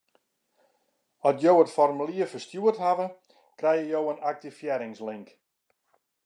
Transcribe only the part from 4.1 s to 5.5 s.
in aktivearringslink.